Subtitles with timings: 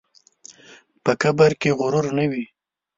[1.03, 2.45] په قبر کې غرور نه وي.